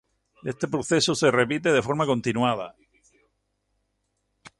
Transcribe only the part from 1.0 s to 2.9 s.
se repite de forma continuada.